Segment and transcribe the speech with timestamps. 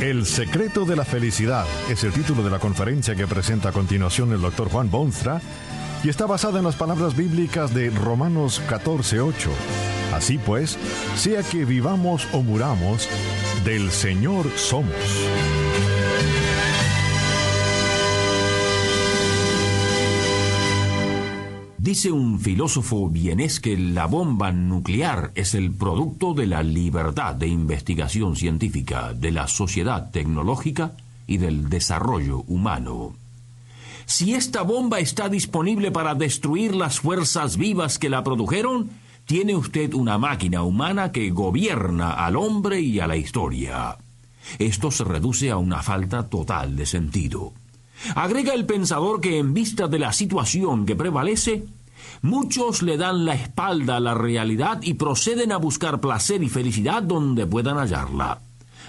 [0.00, 4.32] El secreto de la felicidad es el título de la conferencia que presenta a continuación
[4.32, 5.42] el doctor Juan Bonstra
[6.02, 9.50] y está basada en las palabras bíblicas de Romanos 14:8.
[10.14, 10.78] Así pues,
[11.16, 13.10] sea que vivamos o muramos,
[13.66, 14.94] del Señor somos.
[21.90, 27.48] Dice un filósofo vienés que la bomba nuclear es el producto de la libertad de
[27.48, 30.92] investigación científica, de la sociedad tecnológica
[31.26, 33.16] y del desarrollo humano.
[34.06, 38.90] Si esta bomba está disponible para destruir las fuerzas vivas que la produjeron,
[39.26, 43.96] tiene usted una máquina humana que gobierna al hombre y a la historia.
[44.60, 47.52] Esto se reduce a una falta total de sentido.
[48.14, 51.64] Agrega el pensador que en vista de la situación que prevalece,
[52.22, 57.02] muchos le dan la espalda a la realidad y proceden a buscar placer y felicidad
[57.02, 58.40] donde puedan hallarla.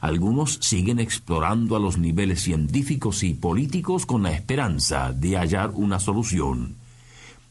[0.00, 5.98] Algunos siguen explorando a los niveles científicos y políticos con la esperanza de hallar una
[5.98, 6.76] solución.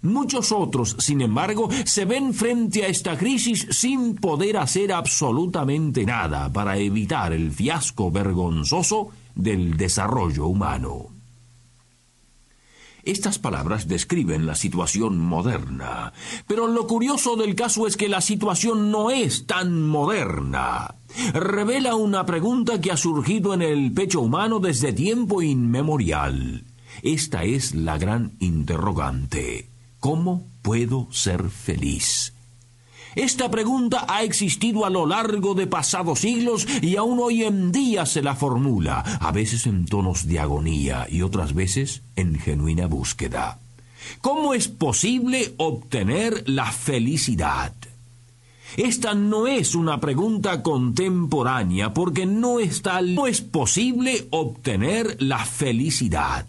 [0.02, 6.52] Muchos otros, sin embargo, se ven frente a esta crisis sin poder hacer absolutamente nada
[6.54, 11.17] para evitar el fiasco vergonzoso del desarrollo humano.
[13.08, 16.12] Estas palabras describen la situación moderna,
[16.46, 20.96] pero lo curioso del caso es que la situación no es tan moderna.
[21.34, 26.66] Revela una pregunta que ha surgido en el pecho humano desde tiempo inmemorial.
[27.02, 29.70] Esta es la gran interrogante.
[30.02, 32.34] ¿Cómo puedo ser feliz?
[33.18, 38.06] Esta pregunta ha existido a lo largo de pasados siglos y aún hoy en día
[38.06, 43.58] se la formula, a veces en tonos de agonía y otras veces en genuina búsqueda.
[44.22, 47.74] ¿Cómo es posible obtener la felicidad?
[48.78, 56.46] Esta no es una pregunta contemporánea porque no está no es posible obtener la felicidad.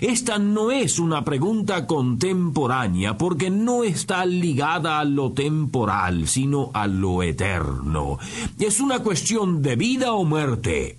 [0.00, 6.86] Esta no es una pregunta contemporánea porque no está ligada a lo temporal, sino a
[6.86, 8.18] lo eterno.
[8.60, 10.98] Es una cuestión de vida o muerte.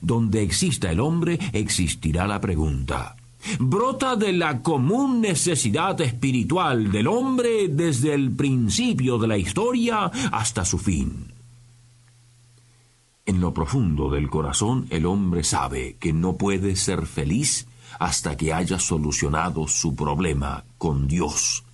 [0.00, 3.16] Donde exista el hombre, existirá la pregunta.
[3.58, 10.64] Brota de la común necesidad espiritual del hombre desde el principio de la historia hasta
[10.64, 11.32] su fin.
[13.26, 17.66] En lo profundo del corazón el hombre sabe que no puede ser feliz
[17.98, 21.64] hasta que haya solucionado su problema con Dios.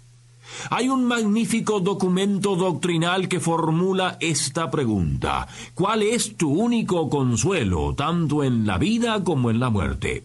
[0.71, 5.47] Hay un magnífico documento doctrinal que formula esta pregunta.
[5.75, 10.25] ¿Cuál es tu único consuelo, tanto en la vida como en la muerte?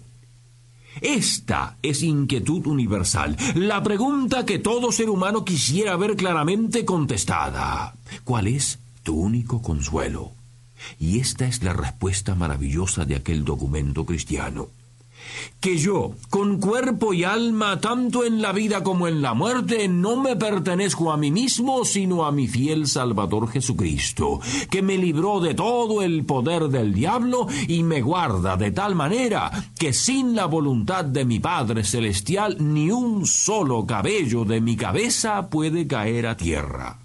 [1.01, 7.95] Esta es inquietud universal, la pregunta que todo ser humano quisiera ver claramente contestada.
[8.23, 10.31] ¿Cuál es tu único consuelo?
[10.99, 14.67] Y esta es la respuesta maravillosa de aquel documento cristiano
[15.59, 20.17] que yo, con cuerpo y alma, tanto en la vida como en la muerte, no
[20.17, 25.53] me pertenezco a mí mismo, sino a mi fiel Salvador Jesucristo, que me libró de
[25.53, 31.05] todo el poder del diablo y me guarda de tal manera que sin la voluntad
[31.05, 37.02] de mi Padre Celestial ni un solo cabello de mi cabeza puede caer a tierra.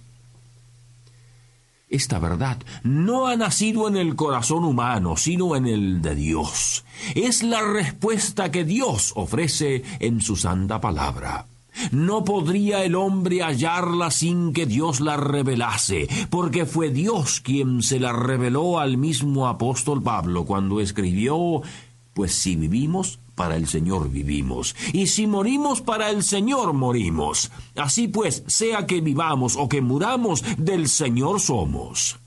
[1.89, 6.85] Esta verdad no ha nacido en el corazón humano, sino en el de Dios.
[7.15, 11.47] Es la respuesta que Dios ofrece en su santa palabra.
[11.91, 17.99] No podría el hombre hallarla sin que Dios la revelase, porque fue Dios quien se
[17.99, 21.61] la reveló al mismo apóstol Pablo cuando escribió,
[22.13, 27.51] pues si vivimos, para el Señor vivimos, y si morimos para el Señor morimos.
[27.77, 32.19] Así pues, sea que vivamos o que muramos, del Señor somos.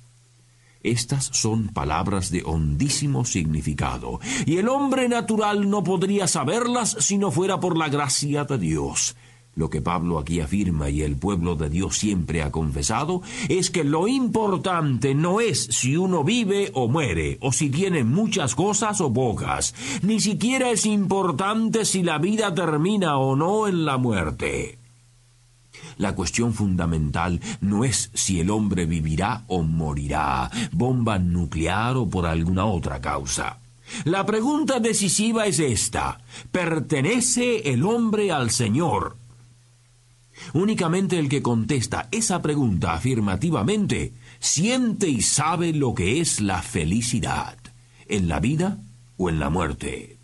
[0.83, 7.31] Estas son palabras de hondísimo significado, y el hombre natural no podría saberlas si no
[7.31, 9.15] fuera por la gracia de Dios.
[9.55, 13.21] Lo que Pablo aquí afirma y el pueblo de Dios siempre ha confesado
[13.51, 18.55] es que lo importante no es si uno vive o muere, o si tiene muchas
[18.55, 23.99] cosas o pocas, ni siquiera es importante si la vida termina o no en la
[23.99, 24.79] muerte.
[25.99, 32.25] La cuestión fundamental no es si el hombre vivirá o morirá, bomba nuclear o por
[32.25, 33.59] alguna otra causa.
[34.05, 36.21] La pregunta decisiva es esta.
[36.51, 39.22] ¿Pertenece el hombre al Señor?
[40.53, 47.59] Únicamente el que contesta esa pregunta afirmativamente siente y sabe lo que es la felicidad,
[48.07, 48.79] en la vida
[49.17, 50.19] o en la muerte.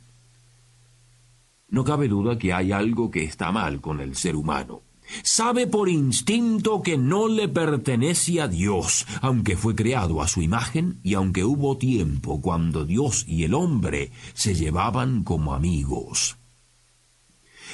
[1.69, 4.83] No cabe duda que hay algo que está mal con el ser humano.
[5.23, 11.01] Sabe por instinto que no le pertenece a Dios, aunque fue creado a su imagen
[11.03, 16.37] y aunque hubo tiempo cuando Dios y el hombre se llevaban como amigos.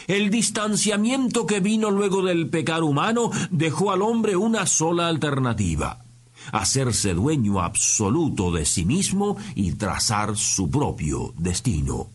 [0.07, 6.05] El distanciamiento que vino luego del pecado humano dejó al hombre una sola alternativa,
[6.53, 12.09] hacerse dueño absoluto de sí mismo y trazar su propio destino.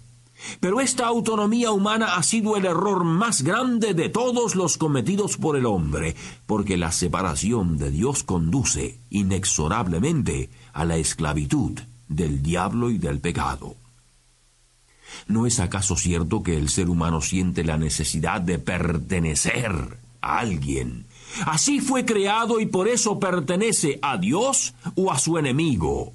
[0.60, 5.58] Pero esta autonomía humana ha sido el error más grande de todos los cometidos por
[5.58, 6.16] el hombre,
[6.46, 13.76] porque la separación de Dios conduce inexorablemente a la esclavitud del diablo y del pecado.
[15.28, 19.72] ¿No es acaso cierto que el ser humano siente la necesidad de pertenecer
[20.22, 21.06] a alguien?
[21.46, 26.14] Así fue creado y por eso pertenece a Dios o a su enemigo.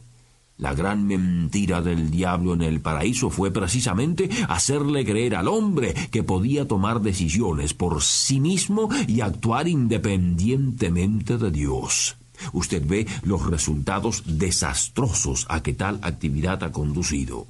[0.57, 6.23] La gran mentira del diablo en el paraíso fue precisamente hacerle creer al hombre que
[6.23, 12.17] podía tomar decisiones por sí mismo y actuar independientemente de Dios.
[12.53, 17.47] Usted ve los resultados desastrosos a que tal actividad ha conducido.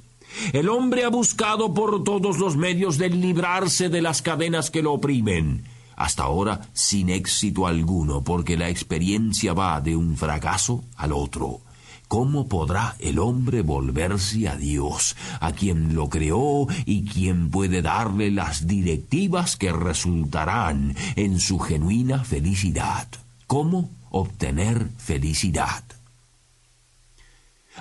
[0.53, 4.93] El hombre ha buscado por todos los medios de librarse de las cadenas que lo
[4.93, 5.63] oprimen,
[5.95, 11.61] hasta ahora sin éxito alguno, porque la experiencia va de un fracaso al otro.
[12.07, 18.29] ¿Cómo podrá el hombre volverse a Dios, a quien lo creó y quien puede darle
[18.29, 23.07] las directivas que resultarán en su genuina felicidad?
[23.47, 25.83] ¿Cómo obtener felicidad?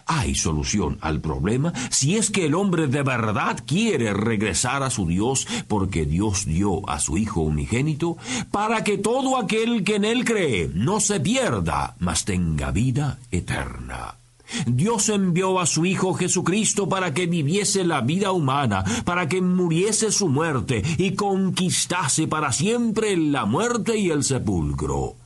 [0.06, 5.06] Hay solución al problema si es que el hombre de verdad quiere regresar a su
[5.06, 8.17] Dios porque Dios dio a su Hijo unigénito
[8.50, 14.17] para que todo aquel que en él cree no se pierda, mas tenga vida eterna.
[14.67, 20.12] Dios envió a su Hijo Jesucristo para que viviese la vida humana, para que muriese
[20.12, 25.17] su muerte y conquistase para siempre la muerte y el sepulcro.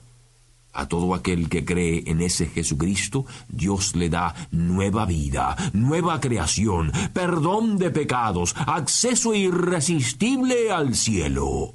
[0.72, 6.92] A todo aquel que cree en ese Jesucristo, Dios le da nueva vida, nueva creación,
[7.12, 11.74] perdón de pecados, acceso irresistible al cielo.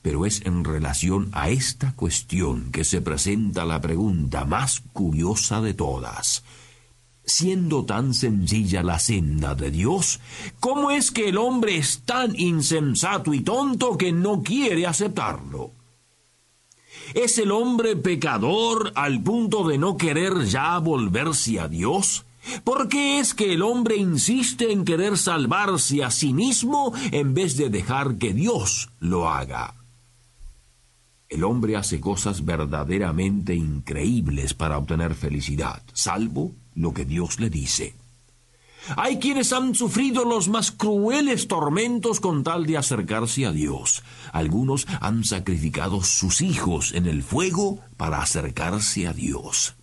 [0.00, 5.74] Pero es en relación a esta cuestión que se presenta la pregunta más curiosa de
[5.74, 6.42] todas.
[7.24, 10.20] Siendo tan sencilla la senda de Dios,
[10.58, 15.70] ¿cómo es que el hombre es tan insensato y tonto que no quiere aceptarlo?
[17.14, 22.24] ¿Es el hombre pecador al punto de no querer ya volverse a Dios?
[22.64, 27.56] ¿Por qué es que el hombre insiste en querer salvarse a sí mismo en vez
[27.56, 29.74] de dejar que Dios lo haga?
[31.28, 37.94] El hombre hace cosas verdaderamente increíbles para obtener felicidad, salvo lo que Dios le dice.
[38.96, 44.02] Hay quienes han sufrido los más crueles tormentos con tal de acercarse a Dios.
[44.32, 49.76] Algunos han sacrificado sus hijos en el fuego para acercarse a Dios.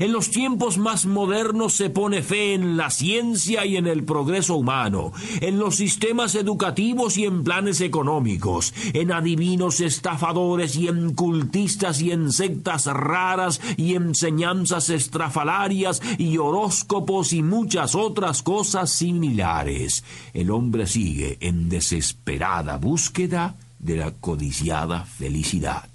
[0.00, 4.56] En los tiempos más modernos se pone fe en la ciencia y en el progreso
[4.56, 12.00] humano, en los sistemas educativos y en planes económicos, en adivinos estafadores y en cultistas
[12.00, 20.02] y en sectas raras y enseñanzas estrafalarias y horóscopos y muchas otras cosas similares.
[20.32, 25.93] El hombre sigue en desesperada búsqueda de la codiciada felicidad.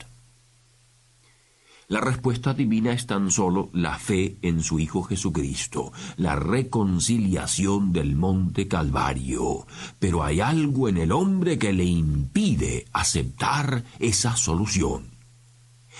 [1.89, 8.15] La respuesta divina es tan solo la fe en su Hijo Jesucristo, la reconciliación del
[8.15, 9.65] monte Calvario.
[9.97, 15.05] Pero hay algo en el hombre que le impide aceptar esa solución.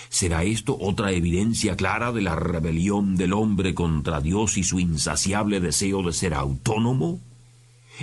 [0.08, 5.58] ¿Será esto otra evidencia clara de la rebelión del hombre contra Dios y su insaciable
[5.58, 7.18] deseo de ser autónomo?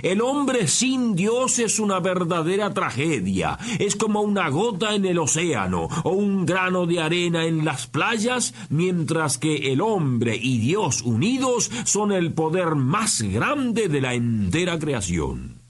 [0.02, 3.58] El hombre sin Dios es una verdadera tragedia.
[3.78, 8.54] Es como una gota en el océano o un grano de arena en las playas,
[8.70, 14.78] mientras que el hombre y Dios unidos son el poder más grande de la entera
[14.78, 15.60] creación.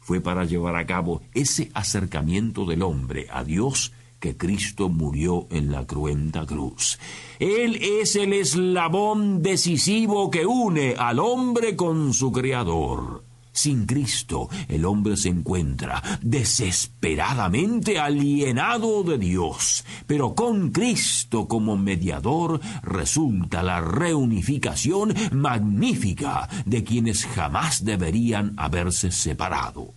[0.00, 5.72] Fue para llevar a cabo ese acercamiento del hombre a Dios que Cristo murió en
[5.72, 6.98] la cruenta cruz.
[7.38, 13.25] Él es el eslabón decisivo que une al hombre con su Creador.
[13.56, 22.60] Sin Cristo, el hombre se encuentra desesperadamente alienado de Dios, pero con Cristo como mediador
[22.82, 29.94] resulta la reunificación magnífica de quienes jamás deberían haberse separado.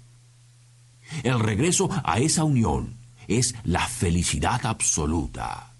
[1.23, 2.95] El regreso a esa unión
[3.27, 5.73] es la felicidad absoluta.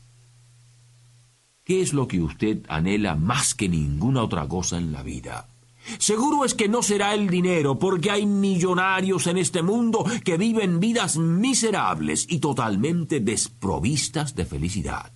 [1.64, 5.49] ¿Qué es lo que usted anhela más que ninguna otra cosa en la vida?
[5.98, 10.80] Seguro es que no será el dinero, porque hay millonarios en este mundo que viven
[10.80, 15.12] vidas miserables y totalmente desprovistas de felicidad.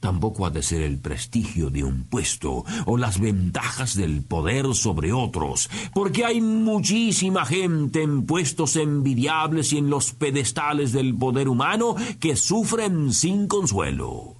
[0.00, 5.12] Tampoco ha de ser el prestigio de un puesto o las ventajas del poder sobre
[5.12, 11.96] otros, porque hay muchísima gente en puestos envidiables y en los pedestales del poder humano
[12.20, 14.37] que sufren sin consuelo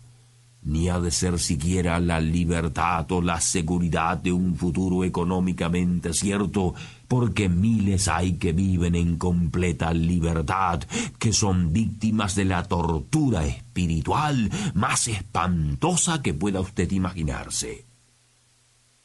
[0.69, 6.75] ni ha de ser siquiera la libertad o la seguridad de un futuro económicamente cierto,
[7.09, 10.83] porque miles hay que viven en completa libertad,
[11.19, 17.87] que son víctimas de la tortura espiritual más espantosa que pueda usted imaginarse.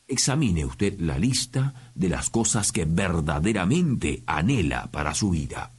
[0.05, 5.71] Examine usted la lista de las cosas que verdaderamente anhela para su vida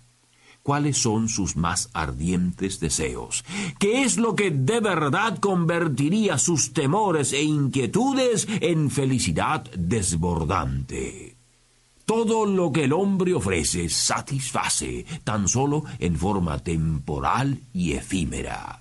[0.64, 3.44] cuáles son sus más ardientes deseos,
[3.78, 11.36] qué es lo que de verdad convertiría sus temores e inquietudes en felicidad desbordante.
[12.06, 18.80] Todo lo que el hombre ofrece satisface tan solo en forma temporal y efímera.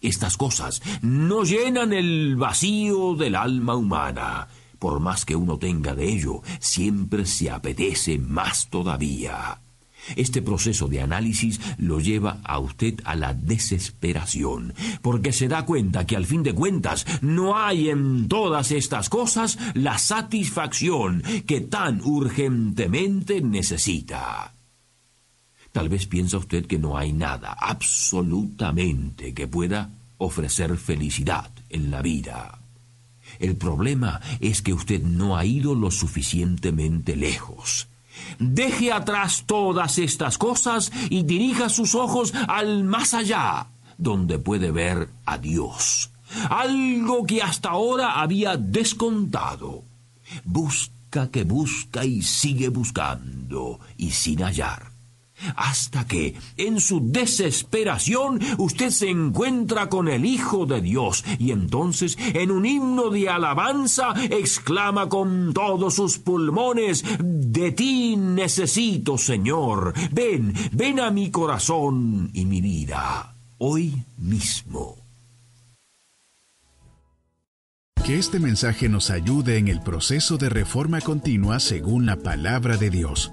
[0.00, 4.46] Estas cosas no llenan el vacío del alma humana.
[4.78, 9.60] Por más que uno tenga de ello, siempre se apetece más todavía.
[10.14, 16.06] Este proceso de análisis lo lleva a usted a la desesperación, porque se da cuenta
[16.06, 22.00] que al fin de cuentas no hay en todas estas cosas la satisfacción que tan
[22.04, 24.54] urgentemente necesita.
[25.72, 32.00] Tal vez piensa usted que no hay nada, absolutamente, que pueda ofrecer felicidad en la
[32.00, 32.60] vida.
[33.38, 37.88] El problema es que usted no ha ido lo suficientemente lejos.
[38.38, 43.68] Deje atrás todas estas cosas y dirija sus ojos al más allá,
[43.98, 46.10] donde puede ver a Dios,
[46.50, 49.84] algo que hasta ahora había descontado.
[50.44, 54.95] Busca que busca y sigue buscando y sin hallar
[55.54, 62.16] hasta que, en su desesperación, usted se encuentra con el Hijo de Dios y entonces,
[62.18, 70.54] en un himno de alabanza, exclama con todos sus pulmones, De ti necesito, Señor, ven,
[70.72, 74.96] ven a mi corazón y mi vida, hoy mismo.
[78.04, 82.90] Que este mensaje nos ayude en el proceso de reforma continua según la palabra de
[82.90, 83.32] Dios.